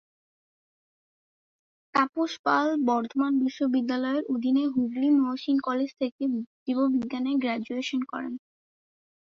তাপস 1.93 2.31
পাল 2.45 2.67
বর্ধমান 2.87 3.33
বিশ্ববিদ্যালয়ের 3.43 4.23
অধীনে 4.33 4.63
হুগলী 4.73 5.09
মহসিন 5.17 5.57
কলেজ 5.67 5.89
থেকে 6.01 6.23
জীববিজ্ঞানে 6.65 7.31
গ্র্যাজুয়েশন 7.41 8.01
করেন। 8.11 8.33